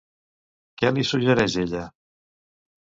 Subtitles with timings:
[0.81, 1.87] Què li suggereix ella?